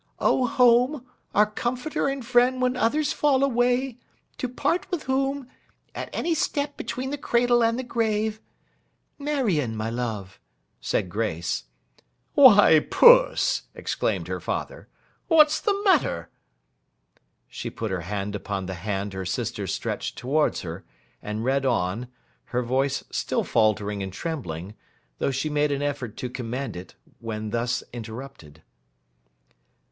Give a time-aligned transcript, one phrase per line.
[0.17, 1.05] O Home,
[1.35, 3.99] our comforter and friend when others fall away,
[4.39, 5.47] to part with whom,
[5.93, 8.41] at any step between the cradle and the grave"'—
[9.19, 10.39] 'Marion, my love!'
[10.79, 11.65] said Grace.
[12.33, 14.87] 'Why, Puss!' exclaimed her father,
[15.27, 16.31] 'what's the matter?'
[17.47, 20.83] She put her hand upon the hand her sister stretched towards her,
[21.21, 22.07] and read on;
[22.45, 24.73] her voice still faltering and trembling,
[25.19, 28.63] though she made an effort to command it when thus interrupted.